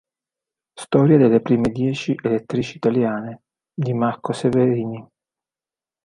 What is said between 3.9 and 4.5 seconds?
Marco